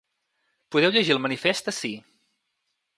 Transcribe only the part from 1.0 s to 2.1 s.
el manifest ací.